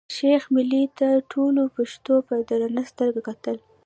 شېخ 0.15 0.43
ملي 0.55 0.83
ته 0.97 1.07
ټولو 1.31 1.61
پښتنو 1.77 2.15
په 2.27 2.35
درنه 2.49 2.83
سترګه 2.91 3.21
کتل. 3.27 3.57